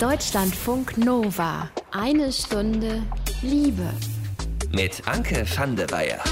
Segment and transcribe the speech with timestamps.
[0.00, 1.70] Deutschlandfunk Nova.
[1.90, 3.02] Eine Stunde
[3.40, 3.88] Liebe.
[4.70, 6.22] Mit Anke van der Weyer.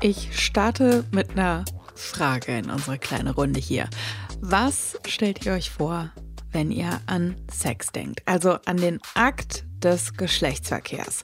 [0.00, 3.90] Ich starte mit einer Frage in unsere kleine Runde hier.
[4.40, 6.10] Was stellt ihr euch vor,
[6.52, 8.22] wenn ihr an Sex denkt?
[8.24, 11.22] Also an den Akt des Geschlechtsverkehrs.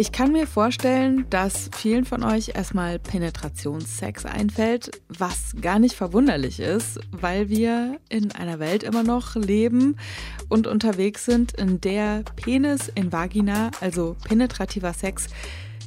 [0.00, 6.58] Ich kann mir vorstellen, dass vielen von euch erstmal Penetrationssex einfällt, was gar nicht verwunderlich
[6.58, 9.98] ist, weil wir in einer Welt immer noch leben
[10.48, 15.26] und unterwegs sind, in der Penis in Vagina, also penetrativer Sex,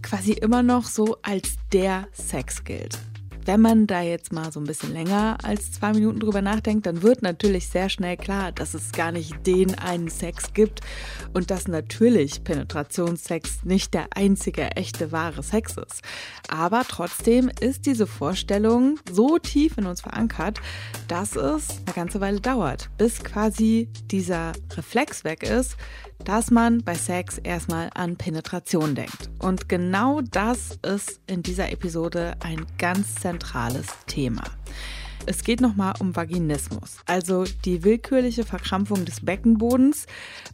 [0.04, 3.00] quasi immer noch so als der Sex gilt.
[3.46, 7.02] Wenn man da jetzt mal so ein bisschen länger als zwei Minuten drüber nachdenkt, dann
[7.02, 10.82] wird natürlich sehr schnell klar, dass es gar nicht den einen Sex gibt
[11.34, 16.02] und dass natürlich Penetrationssex nicht der einzige echte wahre Sex ist.
[16.48, 20.62] Aber trotzdem ist diese Vorstellung so tief in uns verankert,
[21.08, 25.76] dass es eine ganze Weile dauert, bis quasi dieser Reflex weg ist,
[26.24, 29.30] dass man bei Sex erstmal an Penetration denkt.
[29.40, 34.44] Und genau das ist in dieser Episode ein ganz zentrales Thema.
[35.26, 40.06] Es geht nochmal um Vaginismus, also die willkürliche Verkrampfung des Beckenbodens,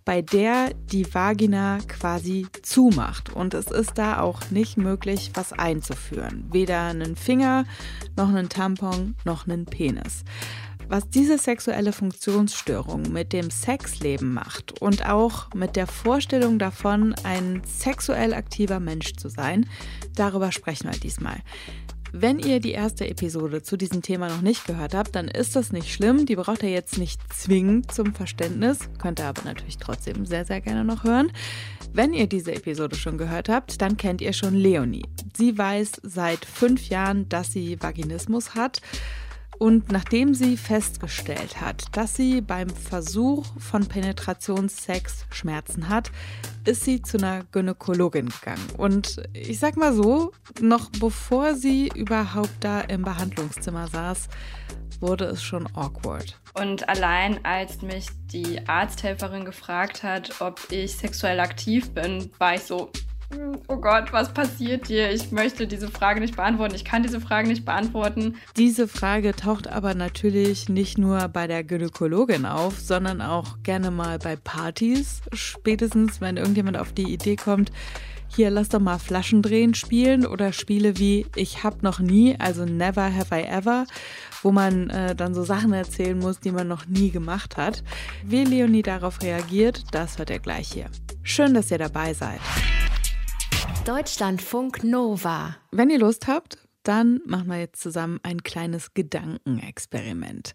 [0.06, 3.34] bei der die Vagina quasi zumacht.
[3.34, 6.48] Und es ist da auch nicht möglich, was einzuführen.
[6.52, 7.66] Weder einen Finger,
[8.16, 10.24] noch einen Tampon, noch einen Penis.
[10.88, 17.62] Was diese sexuelle Funktionsstörung mit dem Sexleben macht und auch mit der Vorstellung davon, ein
[17.66, 19.68] sexuell aktiver Mensch zu sein,
[20.16, 21.38] darüber sprechen wir diesmal.
[22.12, 25.72] Wenn ihr die erste Episode zu diesem Thema noch nicht gehört habt, dann ist das
[25.72, 26.26] nicht schlimm.
[26.26, 30.60] Die braucht ihr jetzt nicht zwingend zum Verständnis, könnt ihr aber natürlich trotzdem sehr, sehr
[30.60, 31.32] gerne noch hören.
[31.94, 35.06] Wenn ihr diese Episode schon gehört habt, dann kennt ihr schon Leonie.
[35.38, 38.82] Sie weiß seit fünf Jahren, dass sie Vaginismus hat
[39.60, 46.12] und nachdem sie festgestellt hat, dass sie beim Versuch von Penetrationssex Schmerzen hat,
[46.66, 48.66] ist sie zu einer Gynäkologin gegangen.
[48.78, 54.30] Und ich sag mal so, noch bevor sie überhaupt da im Behandlungszimmer saß,
[55.02, 56.40] wurde es schon awkward.
[56.54, 62.64] Und allein als mich die Arzthelferin gefragt hat, ob ich sexuell aktiv bin, war ich
[62.64, 62.92] so,
[63.68, 65.12] oh Gott, was passiert dir?
[65.12, 66.76] Ich möchte diese Frage nicht beantworten.
[66.76, 68.36] Ich kann diese Frage nicht beantworten.
[68.58, 74.20] Diese Frage taucht aber natürlich nicht nur bei der Gynäkologin auf, sondern auch gerne mal
[74.20, 75.22] bei Partys.
[75.34, 77.72] Spätestens, wenn irgendjemand auf die Idee kommt,
[78.32, 83.14] hier lass doch mal Flaschendrehen spielen oder Spiele wie Ich hab noch nie, also Never
[83.14, 83.86] Have I Ever,
[84.44, 87.84] wo man äh, dann so Sachen erzählen muss, die man noch nie gemacht hat.
[88.24, 90.86] Wie Leonie darauf reagiert, das hört ihr gleich hier.
[91.24, 92.40] Schön, dass ihr dabei seid.
[93.90, 95.58] Deutschlandfunk Nova.
[95.72, 100.54] Wenn ihr Lust habt, dann machen wir jetzt zusammen ein kleines Gedankenexperiment.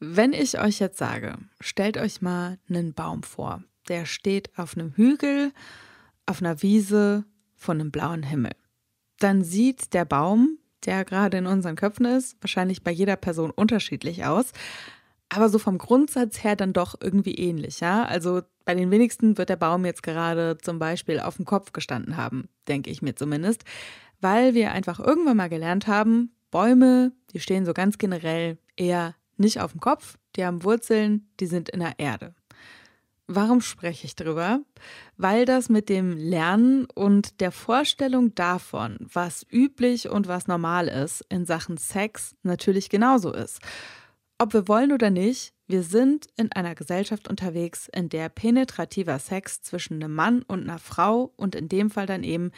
[0.00, 3.62] Wenn ich euch jetzt sage, stellt euch mal einen Baum vor.
[3.88, 5.52] Der steht auf einem Hügel,
[6.24, 8.52] auf einer Wiese von einem blauen Himmel.
[9.18, 14.24] Dann sieht der Baum, der gerade in unseren Köpfen ist, wahrscheinlich bei jeder Person unterschiedlich
[14.24, 14.52] aus
[15.28, 18.04] aber so vom Grundsatz her dann doch irgendwie ähnlich, ja.
[18.04, 22.16] Also bei den wenigsten wird der Baum jetzt gerade zum Beispiel auf dem Kopf gestanden
[22.16, 23.64] haben, denke ich mir zumindest,
[24.20, 29.60] weil wir einfach irgendwann mal gelernt haben, Bäume, die stehen so ganz generell eher nicht
[29.60, 32.34] auf dem Kopf, die haben Wurzeln, die sind in der Erde.
[33.26, 34.60] Warum spreche ich drüber?
[35.16, 41.24] Weil das mit dem Lernen und der Vorstellung davon, was üblich und was normal ist
[41.30, 43.60] in Sachen Sex, natürlich genauso ist.
[44.38, 49.62] Ob wir wollen oder nicht, wir sind in einer Gesellschaft unterwegs, in der penetrativer Sex
[49.62, 52.50] zwischen einem Mann und einer Frau und in dem Fall dann eben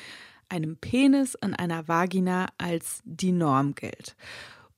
[0.48, 4.16] einem Penis in einer Vagina als die Norm gilt.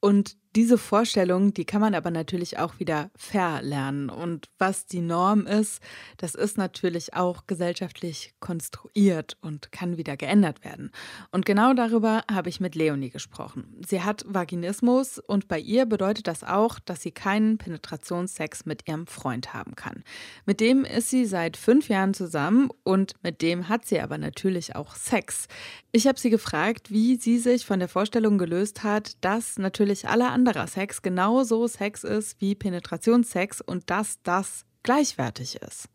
[0.00, 4.10] Und diese Vorstellung, die kann man aber natürlich auch wieder verlernen.
[4.10, 5.80] Und was die Norm ist,
[6.16, 10.90] das ist natürlich auch gesellschaftlich konstruiert und kann wieder geändert werden.
[11.30, 13.76] Und genau darüber habe ich mit Leonie gesprochen.
[13.86, 19.06] Sie hat Vaginismus und bei ihr bedeutet das auch, dass sie keinen Penetrationssex mit ihrem
[19.06, 20.02] Freund haben kann.
[20.46, 24.76] Mit dem ist sie seit fünf Jahren zusammen und mit dem hat sie aber natürlich
[24.76, 25.46] auch Sex.
[25.92, 30.28] Ich habe sie gefragt, wie sie sich von der Vorstellung gelöst hat, dass natürlich alle
[30.38, 35.88] anderer Sex genauso Sex ist wie Penetrationssex und dass das gleichwertig ist.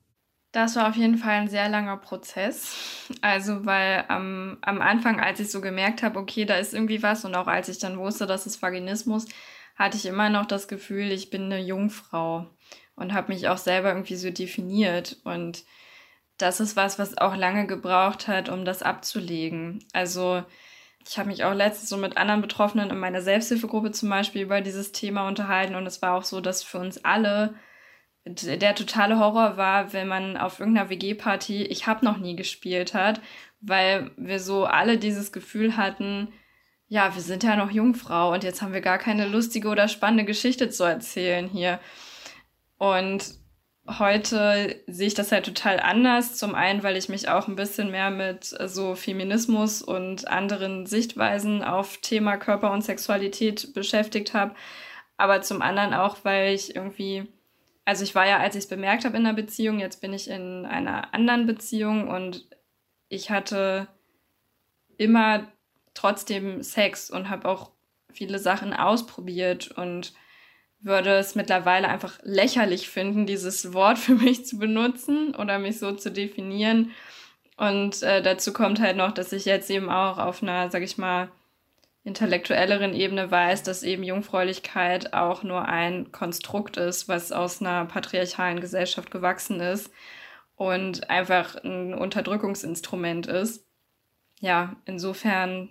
[0.52, 2.76] Das war auf jeden Fall ein sehr langer Prozess.
[3.22, 7.24] Also, weil ähm, am Anfang, als ich so gemerkt habe, okay, da ist irgendwie was
[7.24, 9.26] und auch als ich dann wusste, dass es Vaginismus,
[9.76, 12.48] hatte ich immer noch das Gefühl, ich bin eine Jungfrau
[12.96, 15.18] und habe mich auch selber irgendwie so definiert.
[15.24, 15.64] Und
[16.38, 19.84] das ist was, was auch lange gebraucht hat, um das abzulegen.
[19.94, 20.44] Also,
[21.08, 24.62] ich habe mich auch letztens so mit anderen Betroffenen in meiner Selbsthilfegruppe zum Beispiel über
[24.62, 27.56] dieses Thema unterhalten und es war auch so, dass für uns alle
[28.26, 33.20] der totale Horror war, wenn man auf irgendeiner WG-Party Ich hab noch nie gespielt hat,
[33.60, 36.30] weil wir so alle dieses Gefühl hatten,
[36.88, 40.26] ja, wir sind ja noch Jungfrau und jetzt haben wir gar keine lustige oder spannende
[40.26, 41.80] Geschichte zu erzählen hier.
[42.78, 43.43] Und
[43.88, 46.36] heute sehe ich das halt total anders.
[46.36, 51.64] Zum einen, weil ich mich auch ein bisschen mehr mit so Feminismus und anderen Sichtweisen
[51.64, 54.56] auf Thema Körper und Sexualität beschäftigt habe.
[55.18, 57.28] Aber zum anderen auch, weil ich irgendwie
[57.86, 60.30] also ich war ja, als ich es bemerkt habe in einer Beziehung, jetzt bin ich
[60.30, 62.48] in einer anderen Beziehung und
[63.10, 63.88] ich hatte
[64.98, 65.48] immer
[65.94, 67.72] trotzdem Sex und habe auch
[68.12, 70.14] viele Sachen ausprobiert und
[70.84, 75.94] würde es mittlerweile einfach lächerlich finden, dieses Wort für mich zu benutzen oder mich so
[75.94, 76.92] zu definieren.
[77.58, 80.98] Und äh, dazu kommt halt noch, dass ich jetzt eben auch auf einer, sag ich
[80.98, 81.30] mal,
[82.04, 88.60] intellektuelleren Ebene weiß, dass eben Jungfräulichkeit auch nur ein Konstrukt ist, was aus einer patriarchalen
[88.60, 89.90] Gesellschaft gewachsen ist
[90.56, 93.66] und einfach ein Unterdrückungsinstrument ist.
[94.40, 95.70] Ja, insofern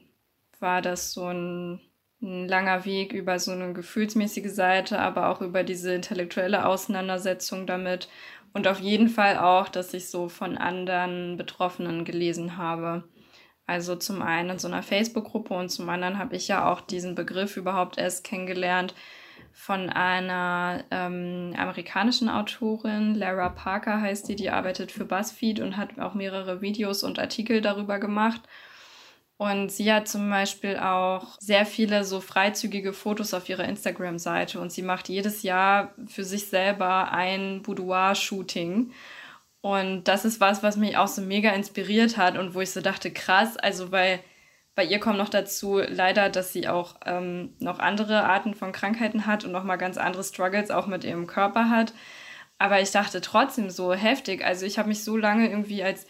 [0.59, 1.81] war das so ein,
[2.23, 8.09] ein langer Weg über so eine gefühlsmäßige Seite, aber auch über diese intellektuelle Auseinandersetzung damit
[8.53, 13.05] und auf jeden Fall auch, dass ich so von anderen Betroffenen gelesen habe.
[13.67, 17.15] Also zum einen in so einer Facebook-Gruppe und zum anderen habe ich ja auch diesen
[17.15, 18.95] Begriff überhaupt erst kennengelernt
[19.53, 25.99] von einer ähm, amerikanischen Autorin, Lara Parker heißt die, die arbeitet für BuzzFeed und hat
[25.99, 28.41] auch mehrere Videos und Artikel darüber gemacht.
[29.43, 34.71] Und sie hat zum Beispiel auch sehr viele so freizügige Fotos auf ihrer Instagram-Seite und
[34.71, 38.93] sie macht jedes Jahr für sich selber ein Boudoir-Shooting.
[39.61, 42.81] Und das ist was, was mich auch so mega inspiriert hat und wo ich so
[42.81, 44.21] dachte, krass, also weil
[44.77, 49.27] bei ihr kommt noch dazu leider, dass sie auch ähm, noch andere Arten von Krankheiten
[49.27, 51.95] hat und nochmal ganz andere Struggles auch mit ihrem Körper hat.
[52.59, 54.45] Aber ich dachte trotzdem so heftig.
[54.45, 56.07] Also ich habe mich so lange irgendwie als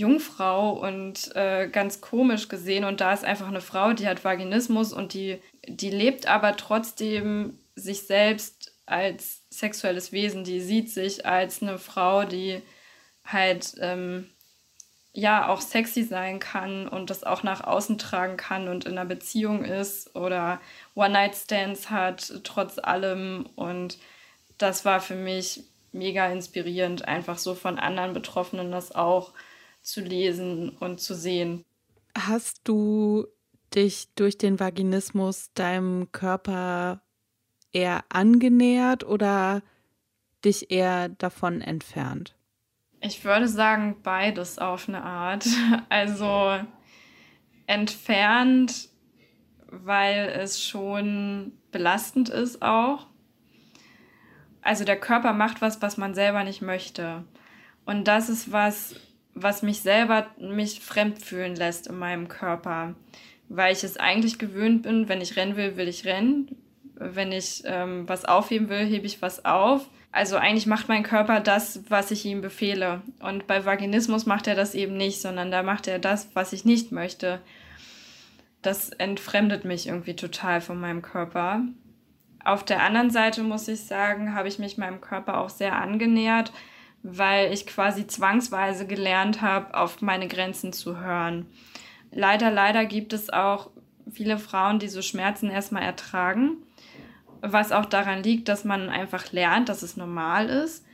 [0.00, 4.92] Jungfrau und äh, ganz komisch gesehen und da ist einfach eine Frau, die hat Vaginismus
[4.92, 10.42] und die, die lebt aber trotzdem sich selbst als sexuelles Wesen.
[10.44, 12.62] Die sieht sich als eine Frau, die
[13.24, 14.30] halt ähm,
[15.12, 19.04] ja auch sexy sein kann und das auch nach außen tragen kann und in einer
[19.04, 20.60] Beziehung ist oder
[20.94, 23.46] One-Night-Stands hat, trotz allem.
[23.54, 23.98] Und
[24.58, 29.32] das war für mich mega inspirierend, einfach so von anderen Betroffenen das auch
[29.82, 31.64] zu lesen und zu sehen.
[32.16, 33.26] Hast du
[33.74, 37.02] dich durch den Vaginismus deinem Körper
[37.72, 39.62] eher angenähert oder
[40.44, 42.34] dich eher davon entfernt?
[43.00, 45.46] Ich würde sagen, beides auf eine Art.
[45.88, 46.58] Also
[47.66, 48.88] entfernt,
[49.66, 53.06] weil es schon belastend ist auch.
[54.62, 57.24] Also der Körper macht was, was man selber nicht möchte.
[57.86, 58.96] Und das ist was,
[59.34, 62.94] was mich selber mich fremd fühlen lässt in meinem Körper.
[63.48, 66.56] Weil ich es eigentlich gewöhnt bin, wenn ich rennen will, will ich rennen.
[66.94, 69.88] Wenn ich ähm, was aufheben will, hebe ich was auf.
[70.12, 73.02] Also eigentlich macht mein Körper das, was ich ihm befehle.
[73.20, 76.64] Und bei Vaginismus macht er das eben nicht, sondern da macht er das, was ich
[76.64, 77.40] nicht möchte.
[78.62, 81.62] Das entfremdet mich irgendwie total von meinem Körper.
[82.44, 86.52] Auf der anderen Seite muss ich sagen, habe ich mich meinem Körper auch sehr angenähert,
[87.02, 91.46] weil ich quasi zwangsweise gelernt habe, auf meine Grenzen zu hören.
[92.12, 93.70] Leider, leider gibt es auch
[94.10, 96.56] viele Frauen, die so Schmerzen erstmal ertragen
[97.42, 100.84] was auch daran liegt, dass man einfach lernt, dass es normal ist.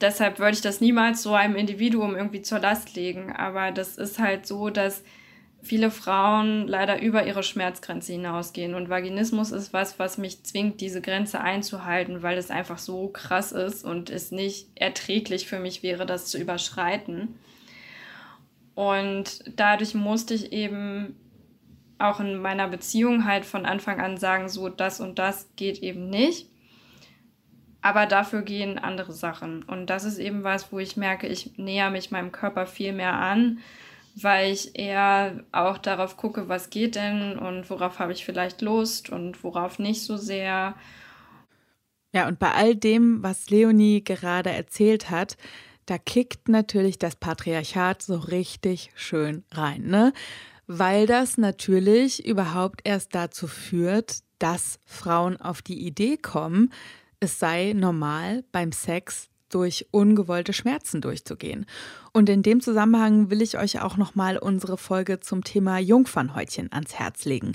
[0.00, 3.32] Deshalb würde ich das niemals so einem Individuum irgendwie zur Last legen.
[3.32, 5.04] Aber das ist halt so, dass
[5.62, 8.74] viele Frauen leider über ihre Schmerzgrenze hinausgehen.
[8.74, 13.52] Und Vaginismus ist was, was mich zwingt, diese Grenze einzuhalten, weil es einfach so krass
[13.52, 17.36] ist und es nicht erträglich für mich wäre, das zu überschreiten.
[18.74, 21.16] Und dadurch musste ich eben
[21.98, 26.08] auch in meiner Beziehung halt von Anfang an sagen, so das und das geht eben
[26.08, 26.48] nicht.
[27.82, 29.62] Aber dafür gehen andere Sachen.
[29.62, 33.14] Und das ist eben was, wo ich merke, ich näher mich meinem Körper viel mehr
[33.14, 33.58] an,
[34.16, 39.10] weil ich eher auch darauf gucke, was geht denn und worauf habe ich vielleicht Lust
[39.10, 40.74] und worauf nicht so sehr.
[42.12, 45.36] Ja, und bei all dem, was Leonie gerade erzählt hat,
[45.86, 50.12] da kickt natürlich das Patriarchat so richtig schön rein, ne?
[50.72, 56.72] weil das natürlich überhaupt erst dazu führt, dass Frauen auf die Idee kommen,
[57.18, 61.66] es sei normal beim Sex durch ungewollte Schmerzen durchzugehen.
[62.12, 66.94] Und in dem Zusammenhang will ich euch auch nochmal unsere Folge zum Thema Jungfernhäutchen ans
[66.94, 67.52] Herz legen.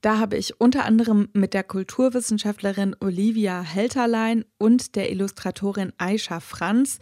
[0.00, 6.98] Da habe ich unter anderem mit der Kulturwissenschaftlerin Olivia Helterlein und der Illustratorin Aisha Franz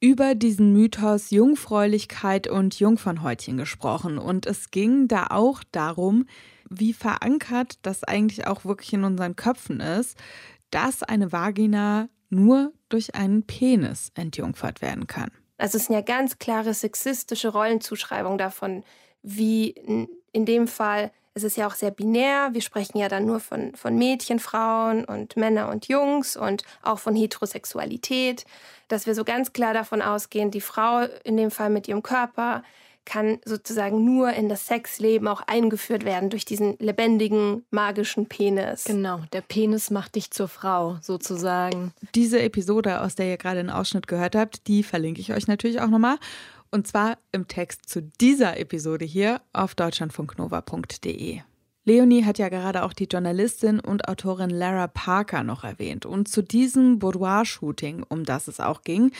[0.00, 4.18] über diesen Mythos Jungfräulichkeit und Jungfernhäutchen gesprochen.
[4.18, 6.26] Und es ging da auch darum,
[6.70, 10.18] wie verankert das eigentlich auch wirklich in unseren Köpfen ist,
[10.70, 15.30] dass eine Vagina nur durch einen Penis entjungfert werden kann.
[15.56, 18.84] Also es sind ja ganz klare sexistische Rollenzuschreibungen davon,
[19.22, 19.70] wie
[20.32, 23.74] in dem Fall, es ist ja auch sehr binär, wir sprechen ja dann nur von,
[23.74, 28.44] von Mädchen, Frauen und Männer und Jungs und auch von Heterosexualität,
[28.86, 32.62] dass wir so ganz klar davon ausgehen, die Frau in dem Fall mit ihrem Körper
[33.08, 38.84] kann sozusagen nur in das Sexleben auch eingeführt werden durch diesen lebendigen, magischen Penis.
[38.84, 41.92] Genau, der Penis macht dich zur Frau sozusagen.
[42.14, 45.80] Diese Episode, aus der ihr gerade einen Ausschnitt gehört habt, die verlinke ich euch natürlich
[45.80, 46.18] auch nochmal.
[46.70, 51.40] Und zwar im Text zu dieser Episode hier auf deutschlandfunknova.de.
[51.84, 56.04] Leonie hat ja gerade auch die Journalistin und Autorin Lara Parker noch erwähnt.
[56.04, 59.12] Und zu diesem Boudoir-Shooting, um das es auch ging,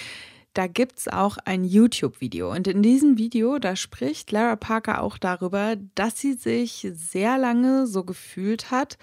[0.54, 2.50] da gibt es auch ein YouTube-Video.
[2.50, 7.86] Und in diesem Video, da spricht Lara Parker auch darüber, dass sie sich sehr lange
[7.86, 8.98] so gefühlt hat,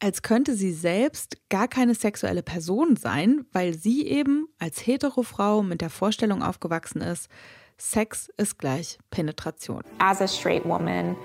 [0.00, 5.62] als könnte sie selbst gar keine sexuelle Person sein, weil sie eben als hetero Frau
[5.62, 7.28] mit der Vorstellung aufgewachsen ist,
[7.76, 9.82] Sex ist gleich Penetration.
[9.98, 11.16] As a straight woman,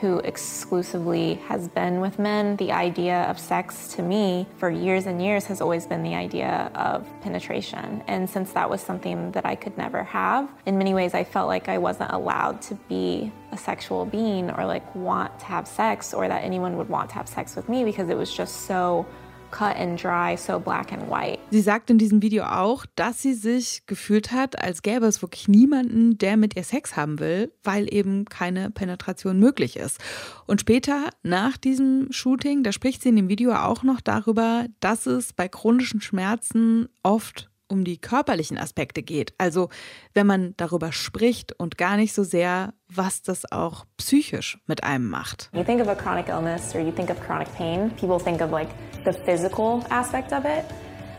[0.00, 5.22] who exclusively has been with men, the idea of sex to me for years and
[5.22, 8.02] years has always been the idea of penetration.
[8.06, 11.48] And since that was something that I could never have, in many ways I felt
[11.48, 16.12] like I wasn't allowed to be a sexual being or like want to have sex
[16.12, 19.06] or that anyone would want to have sex with me because it was just so
[19.54, 21.38] cut and dry, so black and white.
[21.50, 25.46] Sie sagt in diesem Video auch, dass sie sich gefühlt hat, als gäbe es wirklich
[25.46, 30.00] niemanden, der mit ihr Sex haben will, weil eben keine Penetration möglich ist.
[30.46, 35.06] Und später, nach diesem Shooting, da spricht sie in dem Video auch noch darüber, dass
[35.06, 39.34] es bei chronischen Schmerzen oft um die körperlichen Aspekte geht.
[39.38, 39.68] Also
[40.12, 45.08] wenn man darüber spricht und gar nicht so sehr, was das auch psychisch mit einem
[45.08, 45.50] macht.
[45.52, 48.50] You think of a chronic illness or you think of chronic pain, people think of
[48.50, 48.68] like
[49.04, 50.64] the physical aspect of it.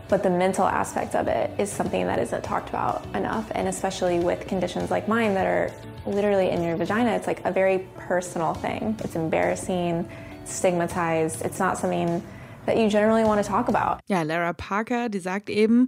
[0.08, 3.50] But the mental aspect of it is something that isn't talked about enough.
[3.56, 5.72] And especially with conditions like mine that are
[6.06, 8.96] literally in your vagina, it's like a very personal thing.
[9.04, 10.08] It's embarrassing,
[10.46, 11.44] stigmatized.
[11.44, 12.22] It's not something
[12.68, 14.00] that you generally want to talk about.
[14.08, 15.88] Ja, Lara Parker, die sagt eben,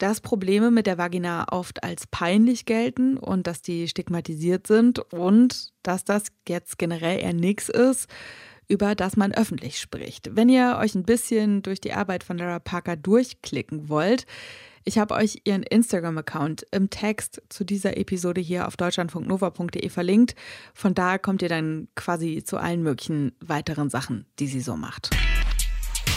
[0.00, 5.72] dass Probleme mit der Vagina oft als peinlich gelten und dass die stigmatisiert sind und
[5.82, 8.08] dass das jetzt generell eher nichts ist,
[8.66, 10.34] über das man öffentlich spricht.
[10.34, 14.24] Wenn ihr euch ein bisschen durch die Arbeit von Lara Parker durchklicken wollt,
[14.84, 20.34] ich habe euch ihren Instagram-Account im Text zu dieser Episode hier auf deutschlandfunknova.de verlinkt.
[20.72, 25.10] Von da kommt ihr dann quasi zu allen möglichen weiteren Sachen, die sie so macht.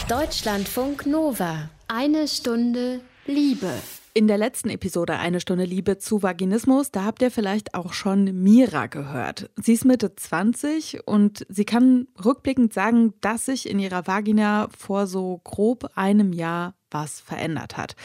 [0.08, 1.68] Deutschlandfunk Nova.
[1.88, 3.72] Eine Stunde Liebe.
[4.12, 8.42] In der letzten Episode Eine Stunde Liebe zu Vaginismus, da habt ihr vielleicht auch schon
[8.42, 9.50] Mira gehört.
[9.56, 15.06] Sie ist Mitte 20 und sie kann rückblickend sagen, dass sich in ihrer Vagina vor
[15.06, 17.96] so grob einem Jahr was verändert hat.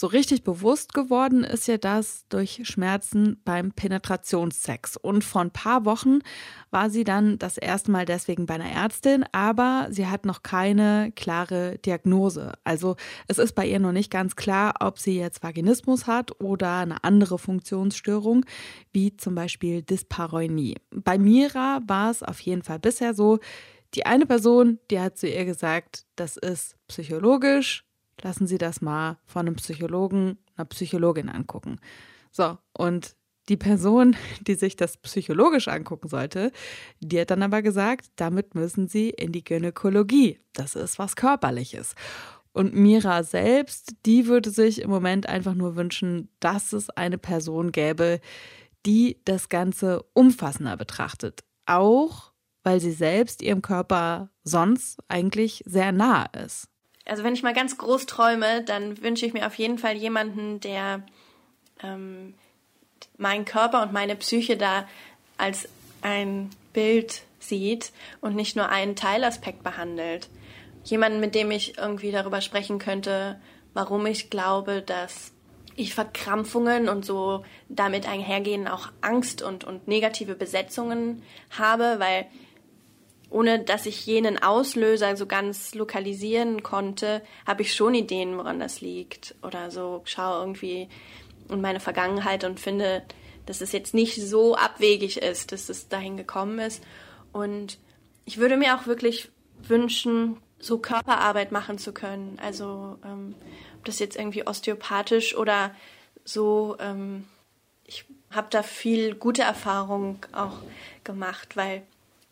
[0.00, 4.96] So richtig bewusst geworden ist ihr das durch Schmerzen beim Penetrationssex.
[4.96, 6.20] Und vor ein paar Wochen
[6.70, 11.12] war sie dann das erste Mal deswegen bei einer Ärztin, aber sie hat noch keine
[11.16, 12.54] klare Diagnose.
[12.64, 12.96] Also
[13.28, 17.04] es ist bei ihr noch nicht ganz klar, ob sie jetzt Vaginismus hat oder eine
[17.04, 18.46] andere Funktionsstörung,
[18.92, 20.76] wie zum Beispiel Dyspareunie.
[20.92, 23.38] Bei Mira war es auf jeden Fall bisher so,
[23.92, 27.84] die eine Person, die hat zu ihr gesagt, das ist psychologisch,
[28.22, 31.80] lassen Sie das mal von einem Psychologen, einer Psychologin angucken.
[32.30, 33.16] So, und
[33.48, 36.52] die Person, die sich das psychologisch angucken sollte,
[37.00, 40.40] die hat dann aber gesagt, damit müssen Sie in die Gynäkologie.
[40.52, 41.94] Das ist was Körperliches.
[42.52, 47.70] Und Mira selbst, die würde sich im Moment einfach nur wünschen, dass es eine Person
[47.70, 48.20] gäbe,
[48.86, 51.44] die das Ganze umfassender betrachtet.
[51.66, 56.69] Auch weil sie selbst ihrem Körper sonst eigentlich sehr nah ist
[57.10, 60.60] also wenn ich mal ganz groß träume, dann wünsche ich mir auf jeden Fall jemanden,
[60.60, 61.02] der
[61.82, 62.34] ähm,
[63.18, 64.86] meinen Körper und meine Psyche da
[65.36, 65.68] als
[66.02, 67.90] ein Bild sieht
[68.20, 70.28] und nicht nur einen Teilaspekt behandelt.
[70.84, 73.40] Jemanden, mit dem ich irgendwie darüber sprechen könnte,
[73.74, 75.32] warum ich glaube, dass
[75.74, 82.26] ich Verkrampfungen und so damit einhergehen auch Angst und, und negative Besetzungen habe, weil
[83.30, 88.80] ohne dass ich jenen Auslöser so ganz lokalisieren konnte, habe ich schon Ideen, woran das
[88.80, 89.36] liegt.
[89.42, 90.88] Oder so schaue irgendwie
[91.48, 93.02] in meine Vergangenheit und finde,
[93.46, 96.82] dass es jetzt nicht so abwegig ist, dass es dahin gekommen ist.
[97.32, 97.78] Und
[98.24, 99.30] ich würde mir auch wirklich
[99.62, 102.38] wünschen, so Körperarbeit machen zu können.
[102.42, 103.34] Also ähm,
[103.78, 105.74] ob das jetzt irgendwie osteopathisch oder
[106.24, 107.24] so, ähm,
[107.84, 110.58] ich habe da viel gute Erfahrung auch
[111.02, 111.82] gemacht, weil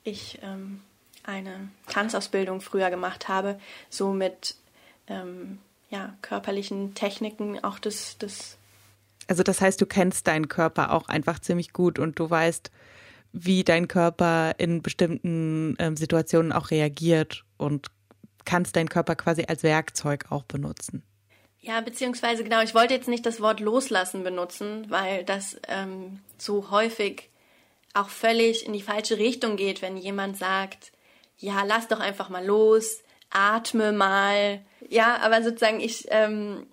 [0.04, 0.82] ich ähm,
[1.28, 4.56] eine Tanzausbildung früher gemacht habe, so mit
[5.06, 5.58] ähm,
[5.90, 8.56] ja, körperlichen Techniken, auch das, das.
[9.26, 12.70] Also das heißt, du kennst deinen Körper auch einfach ziemlich gut und du weißt,
[13.32, 17.88] wie dein Körper in bestimmten ähm, Situationen auch reagiert und
[18.46, 21.02] kannst deinen Körper quasi als Werkzeug auch benutzen.
[21.60, 26.70] Ja, beziehungsweise genau, ich wollte jetzt nicht das Wort loslassen benutzen, weil das ähm, so
[26.70, 27.28] häufig
[27.92, 30.92] auch völlig in die falsche Richtung geht, wenn jemand sagt,
[31.38, 34.60] ja, lass doch einfach mal los, atme mal.
[34.88, 36.66] Ja, aber sozusagen, ich ähm,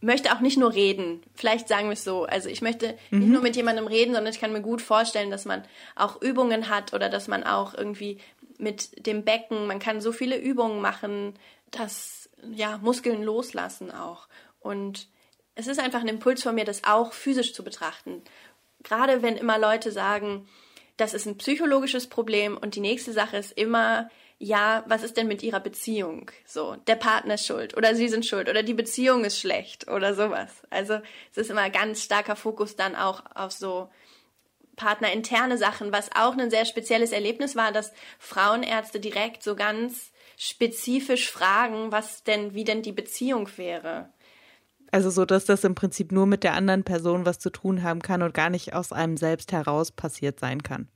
[0.00, 1.22] möchte auch nicht nur reden.
[1.34, 2.24] Vielleicht sagen wir es so.
[2.24, 3.18] Also ich möchte mhm.
[3.18, 5.64] nicht nur mit jemandem reden, sondern ich kann mir gut vorstellen, dass man
[5.96, 8.18] auch Übungen hat oder dass man auch irgendwie
[8.58, 11.34] mit dem Becken, man kann so viele Übungen machen,
[11.70, 14.28] dass ja Muskeln loslassen auch.
[14.60, 15.08] Und
[15.54, 18.22] es ist einfach ein Impuls von mir, das auch physisch zu betrachten.
[18.82, 20.48] Gerade wenn immer Leute sagen,
[20.98, 25.26] das ist ein psychologisches Problem und die nächste Sache ist immer, ja, was ist denn
[25.28, 26.30] mit ihrer Beziehung?
[26.44, 30.14] So, der Partner ist schuld oder sie sind schuld oder die Beziehung ist schlecht oder
[30.14, 30.50] sowas.
[30.70, 31.00] Also
[31.30, 33.88] es ist immer ganz starker Fokus dann auch auf so
[34.76, 41.30] partnerinterne Sachen, was auch ein sehr spezielles Erlebnis war, dass Frauenärzte direkt so ganz spezifisch
[41.30, 44.08] fragen, was denn, wie denn die Beziehung wäre.
[44.90, 48.00] Also so, dass das im Prinzip nur mit der anderen Person was zu tun haben
[48.00, 50.88] kann und gar nicht aus einem selbst heraus passiert sein kann.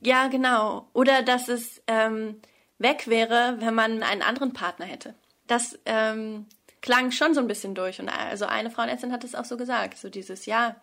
[0.00, 0.88] Ja, genau.
[0.92, 2.36] Oder dass es ähm,
[2.78, 5.14] weg wäre, wenn man einen anderen Partner hätte.
[5.46, 6.46] Das ähm,
[6.80, 8.00] klang schon so ein bisschen durch.
[8.00, 10.76] Und also eine Frauenärztin hat es auch so gesagt, so dieses Ja,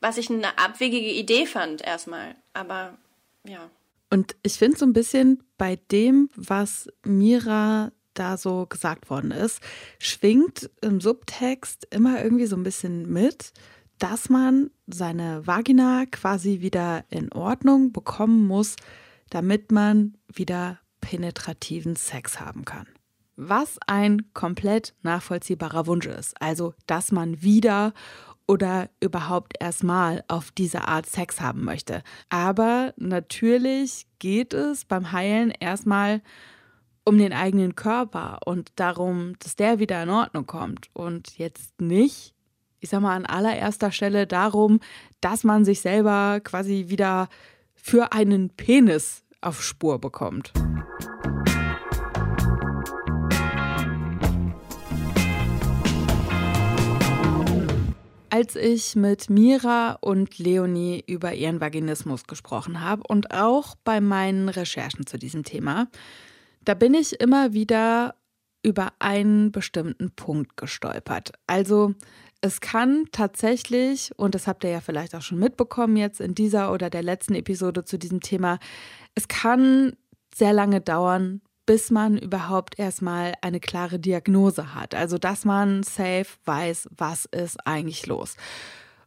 [0.00, 2.34] was ich eine abwegige Idee fand erstmal.
[2.52, 2.96] Aber
[3.44, 3.70] ja.
[4.10, 9.60] Und ich finde so ein bisschen bei dem, was Mira da so gesagt worden ist,
[9.98, 13.52] schwingt im Subtext immer irgendwie so ein bisschen mit,
[13.98, 18.76] dass man seine Vagina quasi wieder in Ordnung bekommen muss,
[19.30, 22.86] damit man wieder penetrativen Sex haben kann.
[23.36, 26.40] Was ein komplett nachvollziehbarer Wunsch ist.
[26.40, 27.92] Also, dass man wieder
[28.46, 32.02] oder überhaupt erstmal auf diese Art Sex haben möchte.
[32.28, 36.22] Aber natürlich geht es beim Heilen erstmal
[37.04, 42.34] um den eigenen Körper und darum, dass der wieder in Ordnung kommt und jetzt nicht,
[42.80, 44.80] ich sag mal, an allererster Stelle darum,
[45.20, 47.28] dass man sich selber quasi wieder
[47.74, 50.52] für einen Penis auf Spur bekommt.
[58.30, 64.48] Als ich mit Mira und Leonie über ihren Vaginismus gesprochen habe und auch bei meinen
[64.48, 65.86] Recherchen zu diesem Thema,
[66.64, 68.14] da bin ich immer wieder
[68.62, 71.32] über einen bestimmten Punkt gestolpert.
[71.46, 71.94] Also
[72.40, 76.72] es kann tatsächlich, und das habt ihr ja vielleicht auch schon mitbekommen jetzt in dieser
[76.72, 78.58] oder der letzten Episode zu diesem Thema,
[79.14, 79.96] es kann
[80.34, 84.94] sehr lange dauern, bis man überhaupt erstmal eine klare Diagnose hat.
[84.94, 88.36] Also, dass man safe weiß, was ist eigentlich los.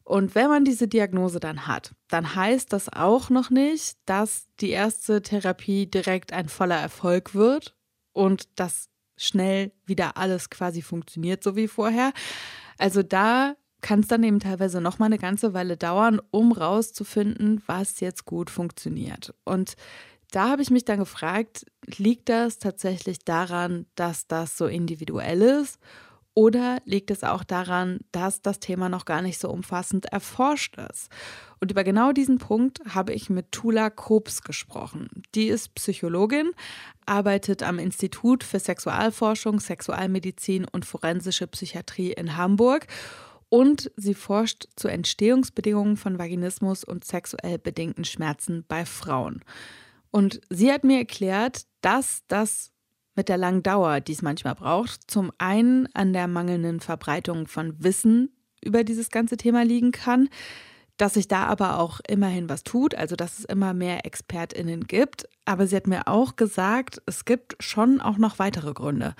[0.07, 4.69] Und wenn man diese Diagnose dann hat, dann heißt das auch noch nicht, dass die
[4.69, 7.75] erste Therapie direkt ein voller Erfolg wird
[8.13, 12.13] und dass schnell wieder alles quasi funktioniert, so wie vorher.
[12.77, 17.61] Also da kann es dann eben teilweise noch mal eine ganze Weile dauern, um rauszufinden,
[17.65, 19.33] was jetzt gut funktioniert.
[19.43, 19.73] Und
[20.31, 21.65] da habe ich mich dann gefragt,
[21.97, 25.79] liegt das tatsächlich daran, dass das so individuell ist?
[26.37, 31.09] Oder liegt es auch daran, dass das Thema noch gar nicht so umfassend erforscht ist?
[31.59, 35.07] Und über genau diesen Punkt habe ich mit Tula Kobs gesprochen.
[35.33, 36.51] Die ist Psychologin,
[37.07, 42.85] arbeitet am Institut für Sexualforschung, Sexualmedizin und forensische Psychiatrie in Hamburg
[43.49, 49.43] und sie forscht zu Entstehungsbedingungen von Vaginismus und sexuell bedingten Schmerzen bei Frauen.
[50.11, 52.73] Und sie hat mir erklärt, dass das
[53.17, 57.83] mit der langen Dauer, die es manchmal braucht, zum einen an der mangelnden Verbreitung von
[57.83, 58.29] Wissen
[58.63, 60.29] über dieses ganze Thema liegen kann,
[60.95, 65.27] dass sich da aber auch immerhin was tut, also dass es immer mehr Expertinnen gibt.
[65.45, 69.13] Aber sie hat mir auch gesagt, es gibt schon auch noch weitere Gründe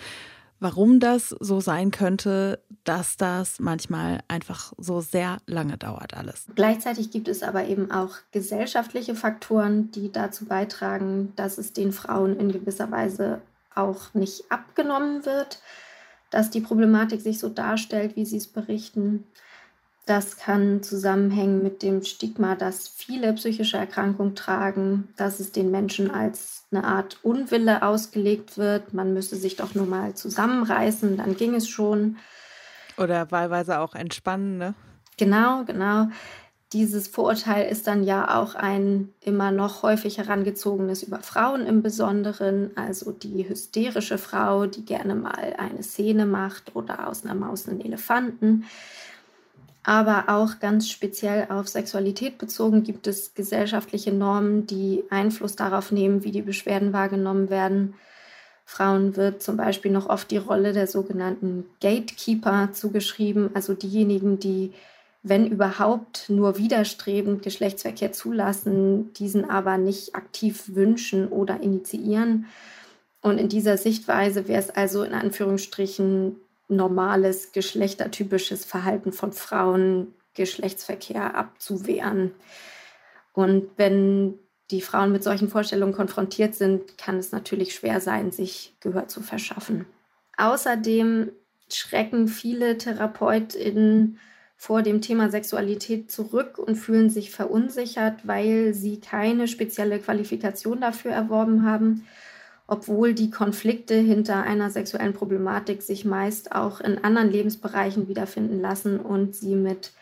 [0.60, 6.48] warum das so sein könnte, dass das manchmal einfach so sehr lange dauert alles.
[6.56, 12.40] Gleichzeitig gibt es aber eben auch gesellschaftliche Faktoren, die dazu beitragen, dass es den Frauen
[12.40, 13.42] in gewisser Weise
[13.78, 15.62] auch nicht abgenommen wird,
[16.30, 19.26] dass die Problematik sich so darstellt, wie sie es berichten.
[20.06, 26.10] Das kann zusammenhängen mit dem Stigma, das viele psychische Erkrankungen tragen, dass es den Menschen
[26.10, 28.94] als eine Art Unwille ausgelegt wird.
[28.94, 32.18] Man müsste sich doch nur mal zusammenreißen, dann ging es schon.
[32.98, 34.74] Oder wahlweise auch entspannen, ne?
[35.18, 36.08] Genau, genau.
[36.74, 42.72] Dieses Vorurteil ist dann ja auch ein immer noch häufig herangezogenes über Frauen im Besonderen,
[42.76, 47.80] also die hysterische Frau, die gerne mal eine Szene macht oder aus einer Maus einen
[47.80, 48.66] Elefanten
[49.88, 56.26] aber auch ganz speziell auf Sexualität bezogen gibt es gesellschaftliche Normen, die Einfluss darauf nehmen,
[56.26, 57.94] wie die Beschwerden wahrgenommen werden.
[58.66, 64.74] Frauen wird zum Beispiel noch oft die Rolle der sogenannten Gatekeeper zugeschrieben, also diejenigen, die,
[65.30, 72.48] wenn überhaupt, nur widerstrebend Geschlechtsverkehr zulassen, diesen aber nicht aktiv wünschen oder initiieren.
[73.22, 76.36] Und in dieser Sichtweise wäre es also in Anführungsstrichen
[76.68, 82.32] normales geschlechtertypisches Verhalten von Frauen, Geschlechtsverkehr abzuwehren.
[83.34, 84.36] Und wenn
[84.72, 89.22] die Frauen mit solchen Vorstellungen konfrontiert sind, kann es natürlich schwer sein, sich Gehör zu
[89.22, 89.86] verschaffen.
[90.38, 91.32] Außerdem
[91.70, 94.20] schrecken viele TherapeutInnen
[94.58, 101.12] vor dem Thema Sexualität zurück und fühlen sich verunsichert, weil sie keine spezielle Qualifikation dafür
[101.12, 102.04] erworben haben
[102.68, 109.00] obwohl die Konflikte hinter einer sexuellen Problematik sich meist auch in anderen Lebensbereichen wiederfinden lassen
[109.00, 109.94] und sie mit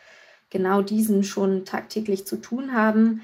[0.50, 3.22] genau diesen schon tagtäglich zu tun haben.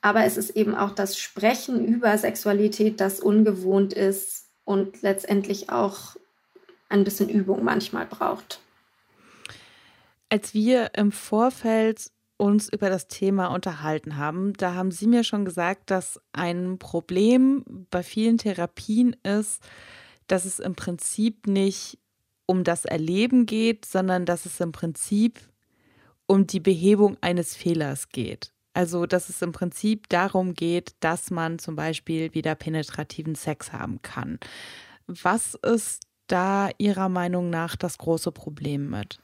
[0.00, 6.16] Aber es ist eben auch das Sprechen über Sexualität, das ungewohnt ist und letztendlich auch
[6.88, 8.60] ein bisschen Übung manchmal braucht.
[10.34, 15.44] Als wir im Vorfeld uns über das Thema unterhalten haben, da haben Sie mir schon
[15.44, 19.62] gesagt, dass ein Problem bei vielen Therapien ist,
[20.26, 22.00] dass es im Prinzip nicht
[22.46, 25.38] um das Erleben geht, sondern dass es im Prinzip
[26.26, 28.52] um die Behebung eines Fehlers geht.
[28.72, 34.02] Also, dass es im Prinzip darum geht, dass man zum Beispiel wieder penetrativen Sex haben
[34.02, 34.40] kann.
[35.06, 39.20] Was ist da Ihrer Meinung nach das große Problem mit?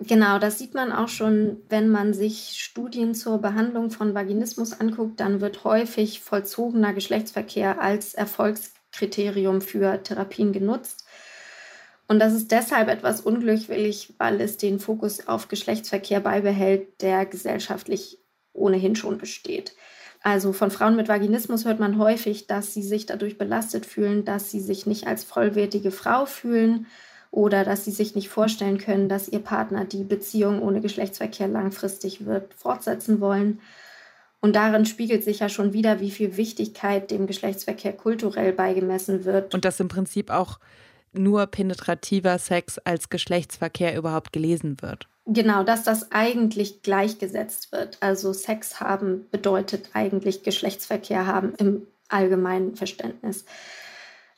[0.00, 5.18] Genau, das sieht man auch schon, wenn man sich Studien zur Behandlung von Vaginismus anguckt,
[5.18, 11.04] dann wird häufig vollzogener Geschlechtsverkehr als Erfolgskriterium für Therapien genutzt.
[12.06, 18.18] Und das ist deshalb etwas unglücklich, weil es den Fokus auf Geschlechtsverkehr beibehält, der gesellschaftlich
[18.52, 19.74] ohnehin schon besteht.
[20.22, 24.50] Also von Frauen mit Vaginismus hört man häufig, dass sie sich dadurch belastet fühlen, dass
[24.50, 26.86] sie sich nicht als vollwertige Frau fühlen
[27.30, 32.24] oder dass sie sich nicht vorstellen können, dass ihr Partner die Beziehung ohne Geschlechtsverkehr langfristig
[32.24, 33.60] wird fortsetzen wollen.
[34.40, 39.52] Und darin spiegelt sich ja schon wieder, wie viel Wichtigkeit dem Geschlechtsverkehr kulturell beigemessen wird.
[39.52, 40.58] Und dass im Prinzip auch
[41.12, 45.08] nur penetrativer Sex als Geschlechtsverkehr überhaupt gelesen wird.
[45.26, 47.98] Genau, dass das eigentlich gleichgesetzt wird.
[48.00, 53.44] Also Sex haben bedeutet eigentlich Geschlechtsverkehr haben im allgemeinen Verständnis.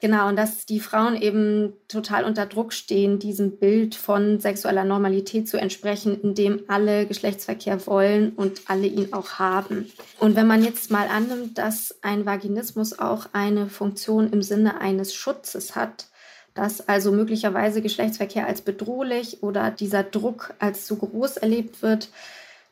[0.01, 5.47] Genau, und dass die Frauen eben total unter Druck stehen, diesem Bild von sexueller Normalität
[5.47, 9.93] zu entsprechen, in dem alle Geschlechtsverkehr wollen und alle ihn auch haben.
[10.19, 15.13] Und wenn man jetzt mal annimmt, dass ein Vaginismus auch eine Funktion im Sinne eines
[15.13, 16.07] Schutzes hat,
[16.55, 22.09] dass also möglicherweise Geschlechtsverkehr als bedrohlich oder dieser Druck als zu groß erlebt wird,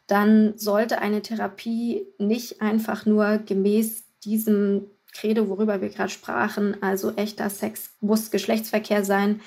[0.06, 7.12] dann sollte eine Therapie nicht einfach nur gemäß diesem Credo, worüber wir gerade sprachen, also
[7.16, 9.40] echter Sex muss Geschlechtsverkehr sein,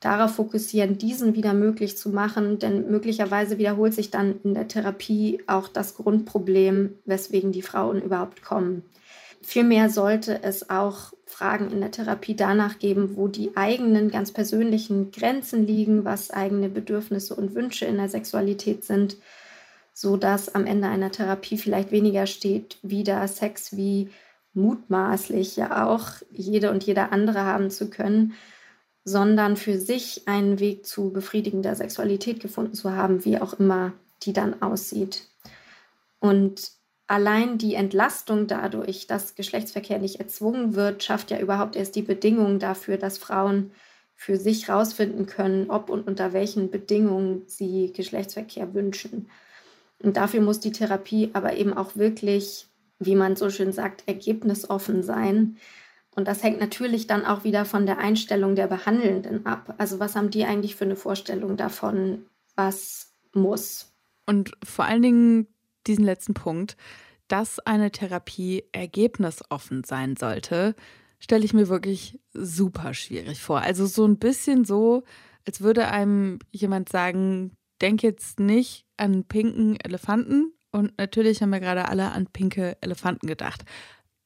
[0.00, 5.42] darauf fokussieren, diesen wieder möglich zu machen, denn möglicherweise wiederholt sich dann in der Therapie
[5.46, 8.84] auch das Grundproblem, weswegen die Frauen überhaupt kommen.
[9.40, 15.10] Vielmehr sollte es auch Fragen in der Therapie danach geben, wo die eigenen ganz persönlichen
[15.10, 19.16] Grenzen liegen, was eigene Bedürfnisse und Wünsche in der Sexualität sind,
[19.92, 24.08] so dass am Ende einer Therapie vielleicht weniger steht, wieder Sex wie
[24.54, 28.34] mutmaßlich ja auch jede und jeder andere haben zu können,
[29.04, 34.32] sondern für sich einen Weg zu befriedigender Sexualität gefunden zu haben, wie auch immer die
[34.32, 35.28] dann aussieht.
[36.20, 36.70] Und
[37.06, 42.58] allein die Entlastung dadurch, dass Geschlechtsverkehr nicht erzwungen wird, schafft ja überhaupt erst die Bedingungen
[42.58, 43.72] dafür, dass Frauen
[44.14, 49.28] für sich herausfinden können, ob und unter welchen Bedingungen sie Geschlechtsverkehr wünschen.
[49.98, 52.68] Und dafür muss die Therapie aber eben auch wirklich
[53.06, 55.56] wie man so schön sagt, ergebnisoffen sein.
[56.14, 59.74] Und das hängt natürlich dann auch wieder von der Einstellung der Behandelnden ab.
[59.78, 63.92] Also was haben die eigentlich für eine Vorstellung davon, was muss?
[64.26, 65.46] Und vor allen Dingen
[65.86, 66.76] diesen letzten Punkt,
[67.28, 70.74] dass eine Therapie ergebnisoffen sein sollte,
[71.18, 73.60] stelle ich mir wirklich super schwierig vor.
[73.60, 75.04] Also so ein bisschen so,
[75.46, 81.60] als würde einem jemand sagen, denke jetzt nicht an pinken Elefanten und natürlich haben wir
[81.60, 83.64] gerade alle an pinke Elefanten gedacht.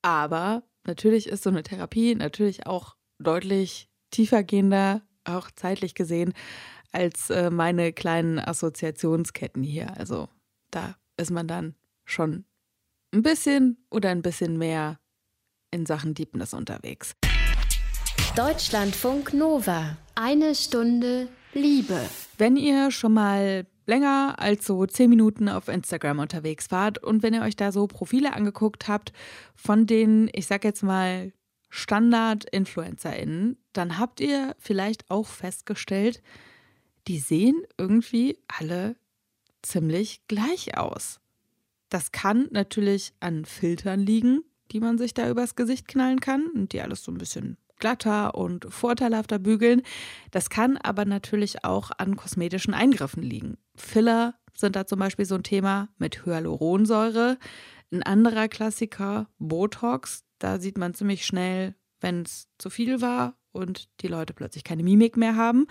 [0.00, 6.32] Aber natürlich ist so eine Therapie natürlich auch deutlich tiefergehender, auch zeitlich gesehen,
[6.90, 9.94] als äh, meine kleinen Assoziationsketten hier.
[9.98, 10.30] Also
[10.70, 11.74] da ist man dann
[12.06, 12.46] schon
[13.12, 14.98] ein bisschen oder ein bisschen mehr
[15.70, 17.14] in Sachen Deepness unterwegs.
[18.34, 19.98] Deutschlandfunk Nova.
[20.14, 22.00] Eine Stunde Liebe.
[22.38, 27.34] Wenn ihr schon mal länger als so zehn Minuten auf Instagram unterwegs wart und wenn
[27.34, 29.12] ihr euch da so Profile angeguckt habt
[29.56, 31.32] von den, ich sag jetzt mal,
[31.70, 36.22] Standard-InfluencerInnen, dann habt ihr vielleicht auch festgestellt,
[37.08, 38.96] die sehen irgendwie alle
[39.62, 41.20] ziemlich gleich aus.
[41.88, 46.72] Das kann natürlich an Filtern liegen, die man sich da übers Gesicht knallen kann und
[46.72, 49.82] die alles so ein bisschen glatter und vorteilhafter bügeln.
[50.30, 53.58] Das kann aber natürlich auch an kosmetischen Eingriffen liegen.
[53.76, 57.38] Filler sind da zum Beispiel so ein Thema mit Hyaluronsäure.
[57.92, 60.24] Ein anderer Klassiker, Botox.
[60.38, 64.82] Da sieht man ziemlich schnell, wenn es zu viel war und die Leute plötzlich keine
[64.82, 65.66] Mimik mehr haben.